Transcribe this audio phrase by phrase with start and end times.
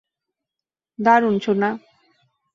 [0.99, 1.69] দারুণ, সোনা।